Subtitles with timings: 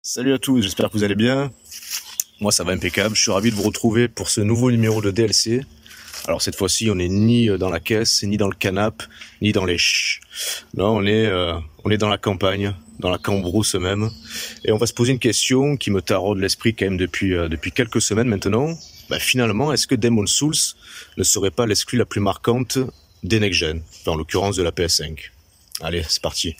[0.00, 1.50] Salut à tous, j'espère que vous allez bien.
[2.40, 5.10] Moi ça va impeccable, je suis ravi de vous retrouver pour ce nouveau numéro de
[5.10, 5.64] DLC.
[6.26, 9.02] Alors cette fois-ci on n'est ni dans la caisse, ni dans le canap,
[9.42, 10.20] ni dans les ch.
[10.74, 14.08] Non, on est, euh, on est dans la campagne, dans la cambrousse même.
[14.64, 17.48] Et on va se poser une question qui me taraude l'esprit quand même depuis, euh,
[17.48, 18.78] depuis quelques semaines maintenant.
[19.10, 20.76] Bah, finalement, est-ce que Demon Souls
[21.16, 22.78] ne serait pas l'exclus la plus marquante
[23.24, 25.32] des next-gen, dans l'occurrence de la PS5
[25.80, 26.54] Allez, c'est parti.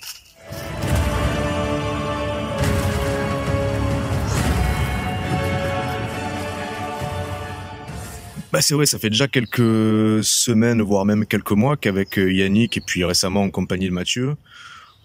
[8.60, 12.80] C'est vrai, ça fait déjà quelques semaines, voire même quelques mois qu'avec euh, Yannick et
[12.80, 14.36] puis récemment en compagnie de Mathieu,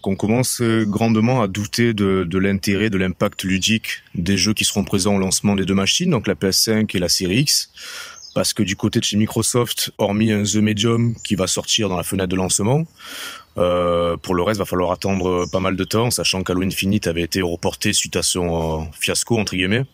[0.01, 4.65] qu'on commence euh, grandement à douter de, de l'intérêt, de l'impact ludique des jeux qui
[4.65, 7.69] seront présents au lancement des deux machines, donc la PS5 et la Series X.
[8.33, 11.97] Parce que du côté de chez Microsoft, hormis un The Medium qui va sortir dans
[11.97, 12.85] la fenêtre de lancement,
[13.59, 17.21] euh, pour le reste, va falloir attendre pas mal de temps, sachant qu'Halo Infinite avait
[17.21, 19.85] été reporté suite à son fiasco entre guillemets.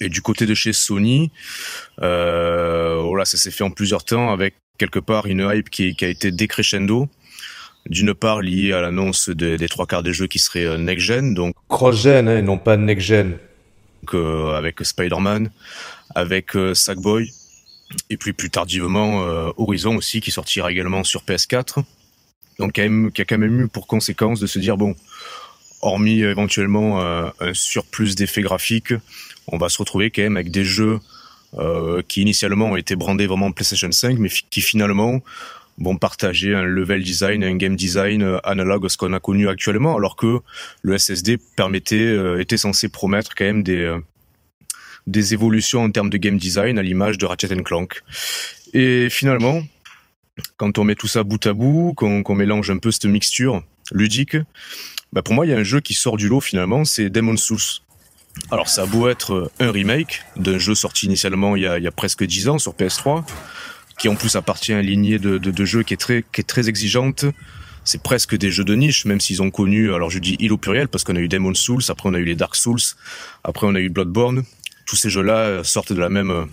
[0.00, 1.30] Et du côté de chez Sony,
[2.02, 6.04] euh, voilà, ça s'est fait en plusieurs temps avec quelque part une hype qui, qui
[6.04, 7.08] a été décrescendo.
[7.86, 11.54] D'une part liée à l'annonce des trois quarts des jeux qui seraient euh, next-gen, donc
[11.68, 13.38] cross-gen hein, et non pas next-gen.
[14.14, 15.50] Euh, avec Spider-Man,
[16.14, 17.32] avec euh, Sackboy,
[18.10, 21.82] et puis plus tardivement euh, Horizon aussi qui sortira également sur PS4.
[22.58, 24.94] Donc a, même, qui a quand même eu pour conséquence de se dire bon,
[25.82, 28.94] hormis éventuellement euh, un surplus d'effets graphiques,
[29.48, 31.00] on va se retrouver quand même avec des jeux
[31.54, 35.22] euh, qui initialement ont été brandés vraiment PlayStation 5, mais qui finalement
[35.78, 39.48] vont partager un level design, un game design euh, analogue à ce qu'on a connu
[39.48, 40.40] actuellement, alors que
[40.82, 43.98] le SSD permettait, euh, était censé promettre quand même des euh,
[45.06, 48.02] des évolutions en termes de game design à l'image de Ratchet Clank.
[48.74, 49.62] Et finalement,
[50.56, 53.62] quand on met tout ça bout à bout, qu'on qu'on mélange un peu cette mixture
[53.92, 54.36] ludique,
[55.12, 57.40] bah pour moi il y a un jeu qui sort du lot finalement, c'est Demon's
[57.40, 57.85] Souls.
[58.50, 62.24] Alors ça a beau être un remake d'un jeu sorti initialement il y a, presque
[62.24, 63.24] 10 ans sur PS3,
[63.98, 65.96] qui en plus appartient à une lignée de, jeux qui est
[66.46, 67.24] très, exigeante.
[67.84, 70.58] C'est presque des jeux de niche, même s'ils ont connu, alors je dis il au
[70.58, 72.80] pluriel, parce qu'on a eu Demon's Souls, après on a eu les Dark Souls,
[73.44, 74.44] après on a eu Bloodborne.
[74.86, 76.48] Tous ces jeux-là sortent de la même,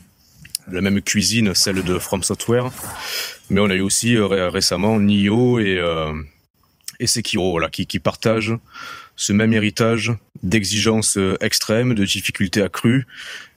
[0.68, 2.72] de la même cuisine, celle de From Software.
[3.50, 6.14] Mais on a eu aussi euh, récemment Nioh et, euh,
[7.04, 8.56] Sekiro, voilà, qui partagent
[9.16, 13.06] ce même héritage d'exigences extrêmes, de difficultés accrues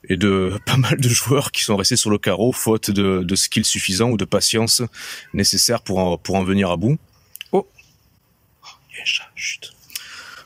[0.09, 3.35] et de pas mal de joueurs qui sont restés sur le carreau faute de, de
[3.35, 4.81] skills suffisants ou de patience
[5.33, 6.97] nécessaire pour en, pour en venir à bout.
[7.51, 7.67] Oh,
[8.97, 9.73] yes, chut.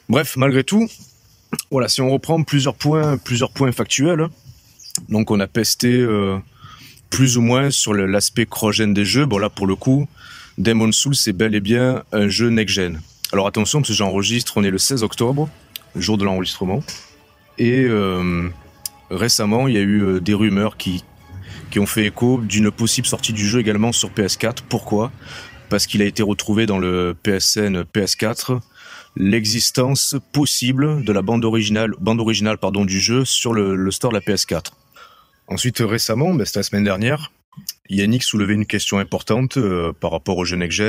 [0.09, 0.89] Bref, malgré tout,
[1.69, 4.27] voilà, si on reprend plusieurs points, plusieurs points factuels,
[5.09, 6.37] donc on a pesté euh,
[7.09, 9.25] plus ou moins sur l'aspect cross-gen des jeux.
[9.25, 10.07] Bon là, pour le coup,
[10.57, 12.99] Demon's Souls c'est bel et bien un jeu next-gen.
[13.33, 15.49] Alors attention, parce que j'enregistre, on est le 16 octobre,
[15.95, 16.83] le jour de l'enregistrement.
[17.57, 18.49] Et euh,
[19.09, 21.03] récemment, il y a eu euh, des rumeurs qui,
[21.69, 24.57] qui ont fait écho d'une possible sortie du jeu également sur PS4.
[24.67, 25.11] Pourquoi?
[25.69, 28.59] Parce qu'il a été retrouvé dans le PSN PS4
[29.17, 34.11] l'existence possible de la bande originale, bande originale pardon, du jeu sur le, le store
[34.11, 34.71] de la PS4.
[35.47, 37.31] Ensuite, récemment, ben, c'était la semaine dernière,
[37.89, 40.81] Yannick soulevait une question importante euh, par rapport au jeu Next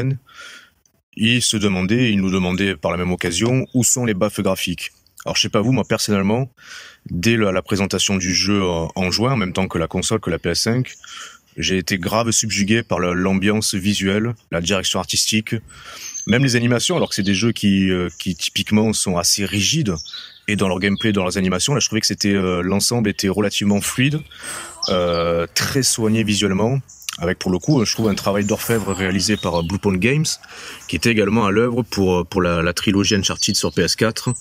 [1.16, 4.40] Gen il se demandait, il nous demandait par la même occasion, où sont les baffes
[4.40, 4.92] graphiques.
[5.24, 6.50] Alors je sais pas vous, moi personnellement,
[7.10, 10.30] dès la, présentation du jeu en, en juin, en même temps que la console, que
[10.30, 10.94] la PS5,
[11.56, 15.54] j'ai été grave subjugué par l'ambiance visuelle, la direction artistique,
[16.26, 19.94] même les animations, alors que c'est des jeux qui, euh, qui typiquement sont assez rigides,
[20.48, 23.28] et dans leur gameplay, dans leurs animations, là je trouvais que c'était euh, l'ensemble était
[23.28, 24.20] relativement fluide,
[24.88, 26.80] euh, très soigné visuellement,
[27.18, 30.24] avec pour le coup, je trouve un travail d'orfèvre réalisé par Bluepoint Games,
[30.88, 34.34] qui était également à l'œuvre pour pour la, trilogie Uncharted sur PS4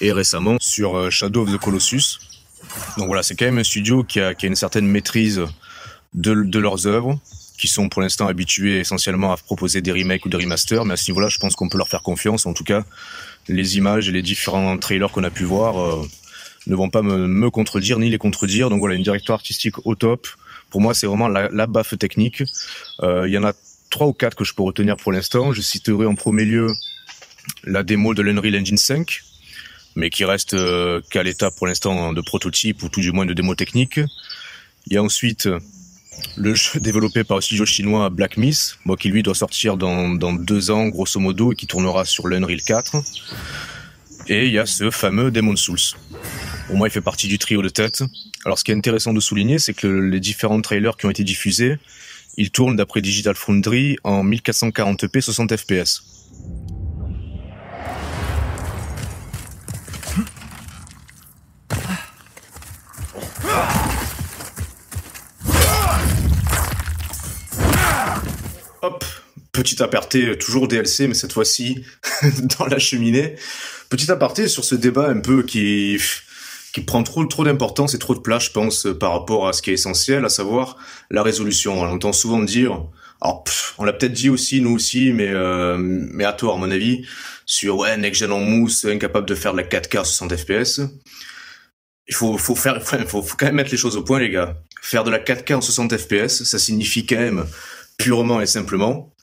[0.00, 2.18] et récemment sur Shadow of the Colossus.
[2.96, 5.42] Donc voilà, c'est quand même un studio qui a, qui a une certaine maîtrise
[6.14, 7.18] de, de leurs œuvres,
[7.58, 10.96] qui sont pour l'instant habitués essentiellement à proposer des remakes ou des remasters, mais à
[10.96, 12.46] ce niveau-là, je pense qu'on peut leur faire confiance.
[12.46, 12.84] En tout cas,
[13.48, 16.08] les images et les différents trailers qu'on a pu voir euh,
[16.66, 18.70] ne vont pas me, me contredire ni les contredire.
[18.70, 20.28] Donc voilà, une directoire artistique au top
[20.70, 22.42] pour moi, c'est vraiment la, la baffe technique.
[23.02, 23.52] Euh, il y en a
[23.90, 25.52] trois ou quatre que je peux retenir pour l'instant.
[25.52, 26.72] Je citerai en premier lieu
[27.64, 29.22] la démo de l'Unreal Engine 5,
[29.96, 33.32] mais qui reste euh, qu'à l'état pour l'instant de prototype ou tout du moins de
[33.32, 34.00] démo technique.
[34.86, 35.48] Il y a ensuite
[36.36, 40.10] le jeu développé par le studio chinois Black Myth, moi qui lui doit sortir dans,
[40.10, 42.96] dans deux ans grosso modo et qui tournera sur l'Unreal 4.
[44.28, 45.96] Et il y a ce fameux Demon's Souls.
[46.68, 48.02] Pour moi, il fait partie du trio de tête.
[48.44, 51.24] Alors, ce qui est intéressant de souligner, c'est que les différents trailers qui ont été
[51.24, 51.78] diffusés,
[52.36, 56.02] ils tournent d'après Digital Foundry en 1440p 60 fps.
[68.82, 69.04] Hop,
[69.52, 71.82] petit aparté, toujours DLC, mais cette fois-ci
[72.58, 73.36] dans la cheminée.
[73.88, 75.98] Petit aparté sur ce débat un peu qui
[76.72, 79.70] qui prend trop d'importance et trop de place, je pense, par rapport à ce qui
[79.70, 80.76] est essentiel, à savoir
[81.10, 81.80] la résolution.
[81.80, 82.82] On entend souvent dire,
[83.20, 83.44] alors
[83.78, 87.04] on l'a peut-être dit aussi nous aussi, mais euh, à tort à mon avis,
[87.46, 90.80] sur ouais next gen en mousse, incapable de faire de la 4K 60 FPS.
[92.08, 94.56] Il faut faut faire, faut, faut quand même mettre les choses au point les gars.
[94.82, 97.44] Faire de la 4K en 60 FPS, ça signifie quand même
[97.98, 99.14] purement et simplement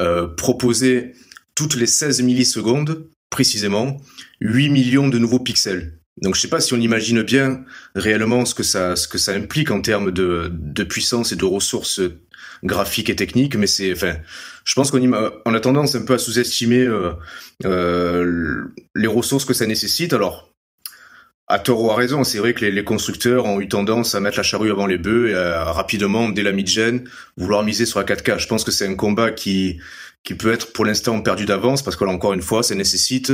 [0.00, 1.12] euh, proposer
[1.54, 4.00] toutes les 16 millisecondes, précisément,
[4.40, 5.98] 8 millions de nouveaux pixels.
[6.22, 7.64] Donc je sais pas si on imagine bien
[7.94, 11.44] réellement ce que ça, ce que ça implique en termes de, de puissance et de
[11.44, 12.00] ressources
[12.62, 14.14] graphiques et techniques, mais c'est, enfin,
[14.64, 15.12] je pense qu'on
[15.44, 17.12] on a tendance un peu à sous-estimer euh,
[17.64, 18.64] euh,
[18.94, 20.12] les ressources que ça nécessite.
[20.12, 20.48] Alors
[21.48, 24.36] à tort ou à raison, c'est vrai que les, constructeurs ont eu tendance à mettre
[24.36, 27.04] la charrue avant les bœufs et à rapidement, dès la mid-gen,
[27.36, 28.38] vouloir miser sur la 4K.
[28.38, 29.78] Je pense que c'est un combat qui,
[30.24, 33.32] qui peut être pour l'instant perdu d'avance parce que là, encore une fois, ça nécessite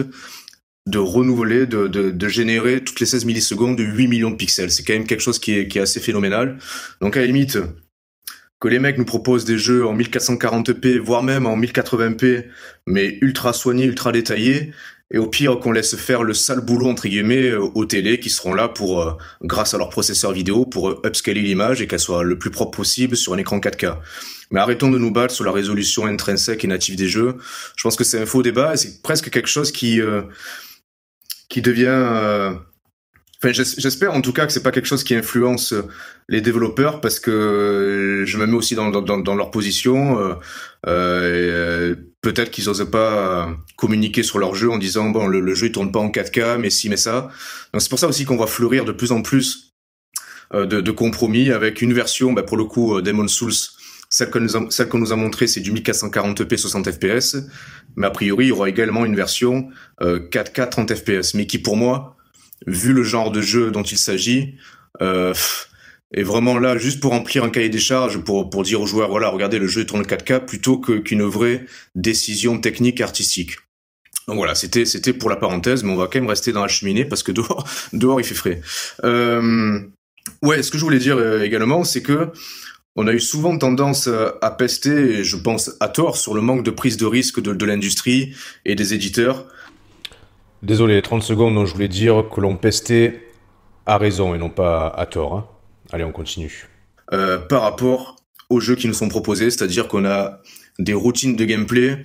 [0.88, 4.70] de renouveler, de, de, de, générer toutes les 16 millisecondes de 8 millions de pixels.
[4.70, 6.58] C'est quand même quelque chose qui est, qui est assez phénoménal.
[7.00, 7.58] Donc à la limite,
[8.60, 12.46] que les mecs nous proposent des jeux en 1440p, voire même en 1080p,
[12.86, 14.72] mais ultra soignés, ultra détaillés,
[15.10, 18.28] et au pire qu'on laisse faire le sale boulot entre guillemets euh, aux télé qui
[18.28, 19.12] seront là pour euh,
[19.42, 22.76] grâce à leur processeur vidéo pour euh, upscaler l'image et qu'elle soit le plus propre
[22.76, 23.96] possible sur un écran 4K.
[24.50, 27.36] Mais arrêtons de nous battre sur la résolution intrinsèque et native des jeux.
[27.76, 30.00] Je pense que c'est un faux débat et c'est presque quelque chose qui
[31.48, 32.56] qui devient
[33.40, 35.72] Enfin, j'espère en tout cas que c'est pas quelque chose qui influence
[36.28, 40.18] les développeurs parce que je me mets aussi dans, dans, dans leur position.
[40.18, 40.34] Euh,
[40.88, 45.72] euh, Peut-être qu'ils osent pas communiquer sur leur jeu en disant bon le, jeu il
[45.72, 47.30] tourne pas en 4K mais si mais ça.
[47.72, 49.74] Donc c'est pour ça aussi qu'on va fleurir de plus en plus
[50.52, 53.52] euh, de, de, compromis avec une version bah, pour le coup euh, Demon Souls
[54.08, 57.36] celle qu'on nous a, celle qu'on nous a montré, c'est du 1440p 60 fps,
[57.96, 59.68] mais a priori, il y aura également une version
[60.00, 62.16] euh, 4K 30 fps, mais qui pour moi
[62.66, 64.56] vu le genre de jeu dont il s'agit,
[65.00, 65.34] euh,
[66.14, 69.10] est vraiment là juste pour remplir un cahier des charges, pour, pour dire aux joueurs,
[69.10, 73.56] voilà, regardez, le jeu tourne 4K, plutôt que, qu'une vraie décision technique artistique.
[74.26, 76.68] Donc voilà, c'était c'était pour la parenthèse, mais on va quand même rester dans la
[76.68, 78.60] cheminée parce que dehors dehors il fait frais.
[79.04, 79.80] Euh,
[80.42, 82.30] ouais, ce que je voulais dire euh, également, c'est que
[83.00, 86.40] on a eu souvent tendance euh, à pester, et je pense à tort, sur le
[86.40, 88.34] manque de prise de risque de, de l'industrie
[88.64, 89.46] et des éditeurs.
[90.64, 93.22] Désolé, 30 secondes je voulais dire que l'on pestait
[93.86, 95.34] à raison et non pas à tort.
[95.34, 95.46] Hein.
[95.92, 96.68] Allez, on continue.
[97.12, 98.16] Euh, par rapport
[98.50, 100.40] aux jeux qui nous sont proposés, c'est-à-dire qu'on a
[100.80, 102.02] des routines de gameplay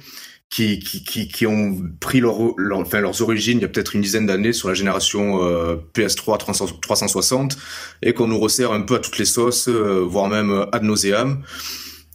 [0.50, 2.36] qui, qui, qui, qui ont pris leur,
[2.74, 6.38] enfin, leurs origines il y a peut-être une dizaine d'années sur la génération euh, PS3
[6.82, 7.58] 360
[8.04, 11.42] et qu'on nous resserre un peu à toutes les sauces, euh, voire même ad nauseam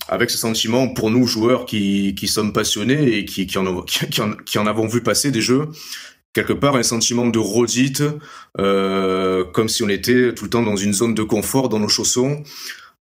[0.09, 4.21] avec ce sentiment pour nous joueurs qui, qui sommes passionnés et qui, qui, en, qui,
[4.23, 5.69] en, qui en avons vu passer des jeux
[6.33, 8.03] quelque part un sentiment de redite,
[8.59, 11.89] euh, comme si on était tout le temps dans une zone de confort dans nos
[11.89, 12.43] chaussons,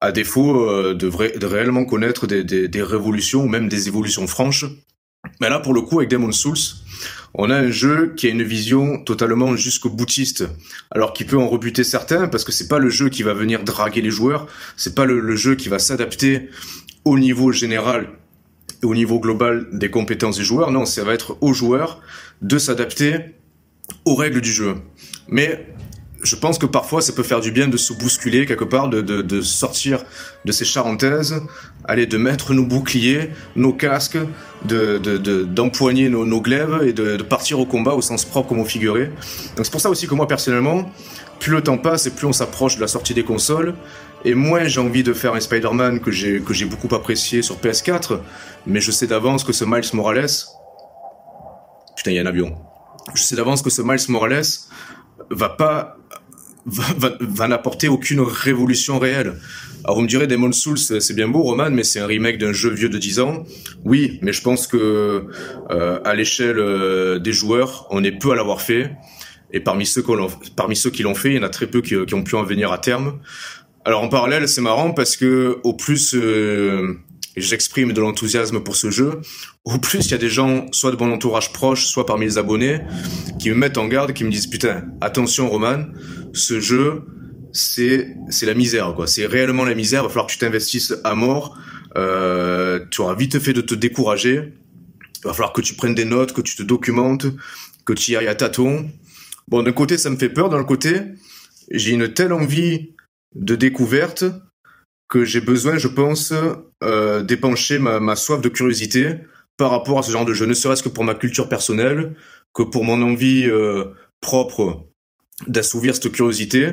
[0.00, 4.26] à défaut euh, de, de réellement connaître des, des, des, révolutions ou même des évolutions
[4.26, 4.64] franches.
[5.40, 6.56] Mais là, pour le coup, avec Demon Souls,
[7.34, 10.48] on a un jeu qui a une vision totalement jusqu'au boutiste,
[10.90, 13.62] alors qui peut en rebuter certains parce que c'est pas le jeu qui va venir
[13.62, 14.46] draguer les joueurs,
[14.76, 16.48] c'est pas le, le jeu qui va s'adapter
[17.04, 18.08] au niveau général
[18.82, 20.70] et au niveau global des compétences des joueurs.
[20.70, 22.00] Non, ça va être aux joueurs
[22.40, 23.34] de s'adapter
[24.04, 24.76] aux règles du jeu.
[25.28, 25.66] Mais
[26.26, 29.00] je pense que parfois ça peut faire du bien de se bousculer quelque part, de,
[29.00, 30.04] de, de sortir
[30.44, 31.40] de ces charentaises,
[31.84, 34.18] aller de mettre nos boucliers, nos casques,
[34.64, 34.98] de
[35.44, 38.64] d'empoigner nos, nos, glaives et de, de, partir au combat au sens propre comme au
[38.64, 39.06] figuré.
[39.56, 40.90] Donc c'est pour ça aussi que moi personnellement,
[41.38, 43.74] plus le temps passe et plus on s'approche de la sortie des consoles,
[44.24, 47.56] et moins j'ai envie de faire un Spider-Man que j'ai que j'ai beaucoup apprécié sur
[47.58, 48.18] PS4,
[48.66, 50.26] mais je sais d'avance que ce Miles Morales,
[51.96, 52.56] putain il y a un avion,
[53.14, 54.42] je sais d'avance que ce Miles Morales
[55.30, 55.96] va pas
[56.66, 59.34] va, n'apporter aucune révolution réelle.
[59.84, 62.52] Alors vous me direz Demon Souls c'est bien beau Roman mais c'est un remake d'un
[62.52, 63.44] jeu vieux de 10 ans.
[63.84, 65.26] Oui, mais je pense que
[65.70, 68.92] euh, à l'échelle euh, des joueurs, on est peu à l'avoir fait
[69.52, 72.24] et parmi ceux, qui l'ont fait, il y en a très peu qui, qui, ont
[72.24, 73.20] pu en venir à terme.
[73.84, 76.98] Alors en parallèle, c'est marrant parce que au plus euh,
[77.36, 79.20] j'exprime de l'enthousiasme pour ce jeu,
[79.64, 82.38] au plus il y a des gens, soit de mon entourage proche, soit parmi les
[82.38, 82.80] abonnés,
[83.38, 85.84] qui me mettent en garde, qui me disent putain, attention Roman,
[86.36, 87.02] ce jeu,
[87.52, 90.02] c'est la misère quoi, c'est réellement la misère.
[90.02, 91.58] Il va falloir que tu t'investisses à mort.
[91.96, 94.52] Euh, tu auras vite fait de te décourager.
[95.18, 97.26] Il va falloir que tu prennes des notes, que tu te documentes,
[97.84, 98.88] que tu y ailles à tâtons.
[99.48, 100.50] Bon, d'un côté, ça me fait peur.
[100.50, 101.00] D'un côté,
[101.70, 102.94] j'ai une telle envie
[103.34, 104.24] de découverte
[105.08, 106.32] que j'ai besoin, je pense,
[106.82, 109.14] euh, d'épancher ma, ma soif de curiosité
[109.56, 112.14] par rapport à ce genre de jeu, ne serait-ce que pour ma culture personnelle,
[112.52, 113.86] que pour mon envie euh,
[114.20, 114.86] propre
[115.46, 116.70] d'assouvir cette curiosité.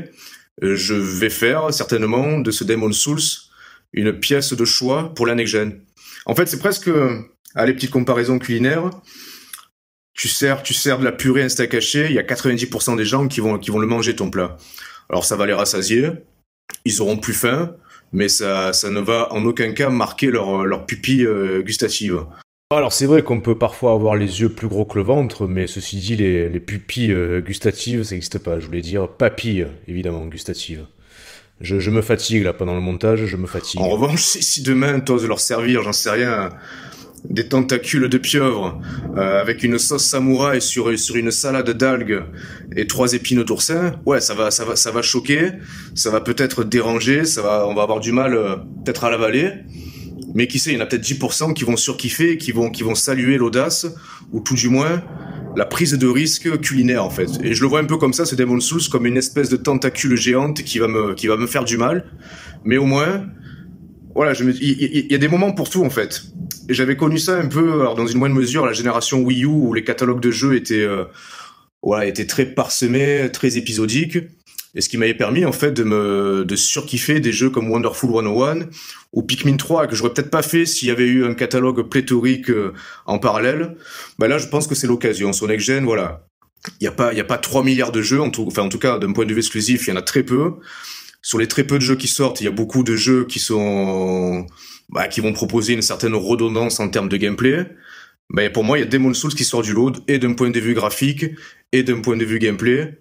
[0.63, 3.21] Euh, je vais faire certainement de ce Demon Souls
[3.93, 5.79] une pièce de choix pour la next gen.
[6.25, 6.89] En fait, c'est presque,
[7.55, 8.89] à les petites comparaisons culinaires,
[10.13, 13.27] tu sers, tu sers de la purée insta caché, il y a 90% des gens
[13.27, 14.57] qui vont, qui vont le manger ton plat.
[15.09, 16.09] Alors ça va les rassasier,
[16.85, 17.75] ils auront plus faim,
[18.11, 22.25] mais ça, ça ne va en aucun cas marquer leur, leur pupille euh, gustative.
[22.77, 25.67] Alors c'est vrai qu'on peut parfois avoir les yeux plus gros que le ventre, mais
[25.67, 28.59] ceci dit, les, les pupilles euh, gustatives, ça n'existe pas.
[28.59, 30.85] Je voulais dire papilles, évidemment, gustatives.
[31.61, 33.79] Je, je, me fatigue là pendant le montage, je me fatigue.
[33.79, 36.49] En revanche, si demain t'oses leur servir, j'en sais rien,
[37.29, 38.81] des tentacules de pieuvre
[39.17, 42.23] euh, avec une sauce samouraï sur sur une salade d'algues
[42.75, 45.51] et trois épines d'oursin, ouais, ça va ça va ça va choquer,
[45.95, 49.51] ça va peut-être déranger, ça va on va avoir du mal euh, peut-être à l'avaler.
[50.35, 52.83] Mais qui sait, il y en a peut-être 10% qui vont surkiffer, qui vont qui
[52.83, 53.87] vont saluer l'audace
[54.31, 55.03] ou tout du moins
[55.55, 57.29] la prise de risque culinaire en fait.
[57.43, 59.57] Et je le vois un peu comme ça, ce Demon Souls comme une espèce de
[59.57, 62.05] tentacule géante qui va me qui va me faire du mal,
[62.63, 63.25] mais au moins
[64.15, 66.23] voilà, je me, il, y a des moments pour tout en fait.
[66.69, 69.47] Et j'avais connu ça un peu, alors dans une moindre mesure, la génération Wii U
[69.47, 71.05] où les catalogues de jeux étaient, euh,
[71.81, 74.17] voilà, étaient très parsemés, très épisodiques.
[74.75, 78.09] Et ce qui m'avait permis en fait de me de surkiffer des jeux comme Wonderful
[78.09, 78.69] 101
[79.11, 82.49] ou Pikmin 3 que j'aurais peut-être pas fait s'il y avait eu un catalogue pléthorique
[82.49, 82.73] euh,
[83.05, 83.75] en parallèle.
[84.17, 85.29] Bah là, je pense que c'est l'occasion.
[85.29, 86.25] Next Gen, voilà,
[86.79, 88.63] il y a pas il y a pas 3 milliards de jeux en tout, enfin
[88.63, 90.53] en tout cas d'un point de vue exclusif, il y en a très peu.
[91.21, 93.39] Sur les très peu de jeux qui sortent, il y a beaucoup de jeux qui
[93.39, 94.45] sont
[94.89, 97.65] bah, qui vont proposer une certaine redondance en termes de gameplay.
[98.29, 100.49] Mais pour moi, il y a Demon Souls qui sort du lot, et d'un point
[100.49, 101.25] de vue graphique,
[101.71, 102.99] et d'un point de vue gameplay,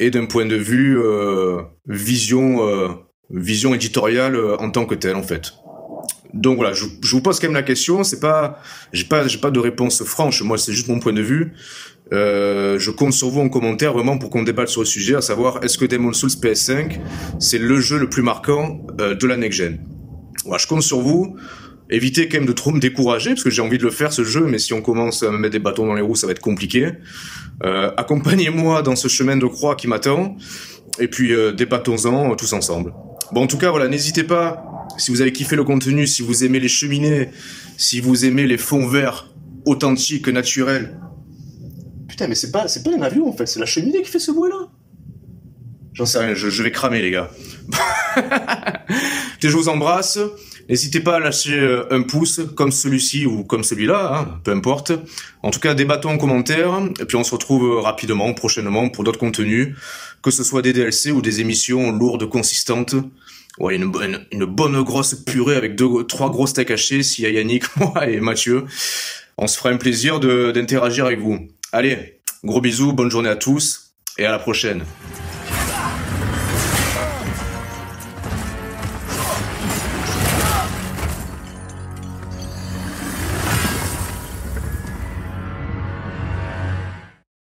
[0.00, 2.88] et d'un point de vue euh, vision, euh,
[3.30, 5.52] vision éditoriale euh, en tant que tel en fait.
[6.34, 8.02] Donc voilà, je, je, vous pose quand même la question.
[8.02, 8.60] C'est pas,
[8.92, 10.42] j'ai pas, j'ai pas de réponse franche.
[10.42, 11.52] Moi, c'est juste mon point de vue.
[12.12, 15.20] Euh, je compte sur vous en commentaire vraiment pour qu'on débatte sur le sujet, à
[15.20, 16.98] savoir est-ce que Demon Souls PS5
[17.38, 19.78] c'est le jeu le plus marquant euh, de la next gen?
[20.44, 21.36] Voilà, je compte sur vous.
[21.88, 24.22] Évitez quand même de trop me décourager parce que j'ai envie de le faire ce
[24.24, 26.32] jeu, mais si on commence à me mettre des bâtons dans les roues, ça va
[26.32, 26.92] être compliqué.
[27.64, 30.36] Euh, accompagnez-moi dans ce chemin de croix qui m'attend,
[30.98, 32.94] et puis euh, débattons-en tous ensemble.
[33.32, 34.64] Bon, en tout cas, voilà, n'hésitez pas
[34.96, 37.30] si vous avez kiffé le contenu, si vous aimez les cheminées,
[37.76, 39.32] si vous aimez les fonds verts
[39.66, 40.98] authentiques, naturels.
[42.08, 44.18] Putain, mais c'est pas, c'est pas un avion en fait, c'est la cheminée qui fait
[44.18, 44.68] ce bruit-là.
[45.92, 47.30] J'en sais rien, je, je, vais cramer les gars.
[49.40, 50.18] je vous embrasse.
[50.70, 54.92] N'hésitez pas à lâcher euh, un pouce comme celui-ci ou comme celui-là, hein, peu importe.
[55.42, 59.18] En tout cas, débattons en commentaire et puis on se retrouve rapidement, prochainement pour d'autres
[59.18, 59.74] contenus,
[60.22, 62.94] que ce soit des DLC ou des émissions lourdes, consistantes.
[63.58, 65.74] Ouais, une, bonne, grosse purée avec
[66.06, 68.64] trois gros steaks hachés, s'il y a Yannick, moi et Mathieu.
[69.38, 71.48] On se fera un plaisir d'interagir avec vous.
[71.72, 74.84] Allez, gros bisous, bonne journée à tous et à la prochaine.